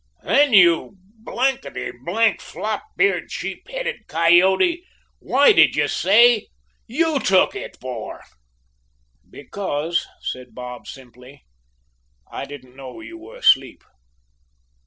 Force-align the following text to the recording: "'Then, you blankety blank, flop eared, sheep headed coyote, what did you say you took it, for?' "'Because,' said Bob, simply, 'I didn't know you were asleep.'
"'Then, 0.23 0.51
you 0.51 0.97
blankety 1.19 1.91
blank, 1.91 2.41
flop 2.41 2.81
eared, 2.99 3.31
sheep 3.31 3.67
headed 3.69 4.07
coyote, 4.07 4.83
what 5.19 5.55
did 5.55 5.75
you 5.75 5.87
say 5.87 6.47
you 6.87 7.19
took 7.19 7.53
it, 7.55 7.77
for?' 7.79 8.23
"'Because,' 9.29 10.07
said 10.19 10.55
Bob, 10.55 10.87
simply, 10.87 11.45
'I 12.31 12.45
didn't 12.45 12.75
know 12.75 12.99
you 13.01 13.19
were 13.19 13.35
asleep.' 13.35 13.83